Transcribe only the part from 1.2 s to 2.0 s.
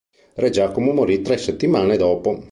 tre settimane